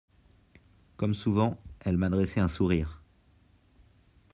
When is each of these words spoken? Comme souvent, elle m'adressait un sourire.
Comme 0.97 1.13
souvent, 1.13 1.59
elle 1.81 1.95
m'adressait 1.95 2.39
un 2.39 2.47
sourire. 2.47 3.03